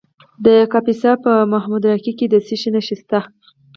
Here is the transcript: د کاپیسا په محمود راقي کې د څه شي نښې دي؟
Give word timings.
د 0.45 0.47
کاپیسا 0.71 1.11
په 1.23 1.31
محمود 1.51 1.83
راقي 1.91 2.13
کې 2.19 2.25
د 2.33 2.35
څه 2.47 2.55
شي 2.61 2.69
نښې 2.75 2.95
دي؟ 3.09 3.19